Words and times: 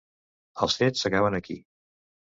Els 0.67 0.77
fets 0.79 1.05
s'acaben 1.05 1.39
aquí. 1.41 1.59